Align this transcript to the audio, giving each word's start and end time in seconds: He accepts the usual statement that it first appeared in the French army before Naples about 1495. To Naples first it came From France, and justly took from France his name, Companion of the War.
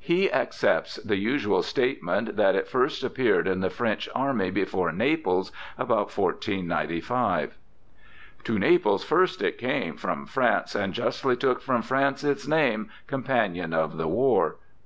He 0.00 0.30
accepts 0.30 0.96
the 0.96 1.16
usual 1.16 1.62
statement 1.62 2.36
that 2.36 2.54
it 2.54 2.68
first 2.68 3.02
appeared 3.02 3.48
in 3.48 3.60
the 3.60 3.70
French 3.70 4.06
army 4.14 4.50
before 4.50 4.92
Naples 4.92 5.50
about 5.78 6.14
1495. 6.14 7.56
To 8.44 8.58
Naples 8.58 9.02
first 9.02 9.40
it 9.40 9.56
came 9.56 9.96
From 9.96 10.26
France, 10.26 10.74
and 10.74 10.92
justly 10.92 11.36
took 11.38 11.62
from 11.62 11.80
France 11.80 12.20
his 12.20 12.46
name, 12.46 12.90
Companion 13.06 13.72
of 13.72 13.96
the 13.96 14.08
War. 14.08 14.56